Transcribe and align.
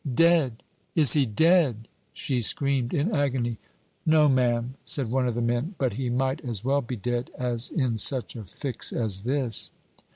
"Dead! 0.15 0.63
is 0.95 1.13
he 1.13 1.27
dead?" 1.27 1.87
she 2.11 2.41
screamed, 2.41 2.91
in 2.91 3.13
agony. 3.13 3.59
"No, 4.03 4.27
ma'am," 4.27 4.73
said 4.83 5.11
one 5.11 5.27
of 5.27 5.35
the 5.35 5.43
men, 5.43 5.75
"but 5.77 5.93
he 5.93 6.09
might 6.09 6.41
as 6.43 6.65
well 6.65 6.81
be 6.81 6.95
dead 6.95 7.29
as 7.37 7.69
in 7.69 7.99
such 7.99 8.35
a 8.35 8.43
fix 8.43 8.91
as 8.91 9.21
this." 9.25 9.71